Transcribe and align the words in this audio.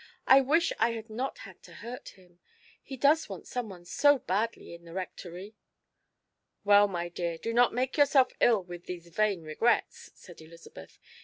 I 0.25 0.41
wish 0.41 0.73
I 0.79 0.93
had 0.93 1.11
not 1.11 1.37
had 1.37 1.61
to 1.61 1.73
hurt 1.85 2.09
him. 2.17 2.39
He 2.81 2.97
does 2.97 3.29
want 3.29 3.45
someone 3.45 3.85
so 3.85 4.17
badly 4.17 4.73
in 4.73 4.83
the 4.83 4.93
Rectory." 4.93 5.53
"Well, 6.63 6.87
my 6.87 7.07
dear, 7.07 7.37
do 7.37 7.53
not 7.53 7.71
make 7.71 7.97
yourself 7.97 8.31
ill 8.39 8.63
with 8.63 8.85
these 8.85 9.09
vain 9.09 9.43
regrets," 9.43 10.09
said 10.15 10.41
Elizabeth. 10.41 10.97